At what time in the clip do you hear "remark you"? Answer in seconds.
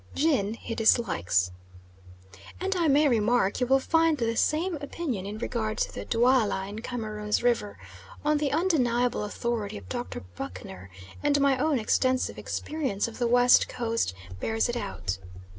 3.07-3.67